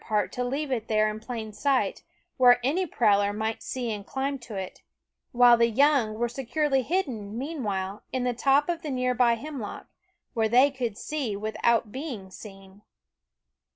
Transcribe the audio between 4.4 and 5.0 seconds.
it;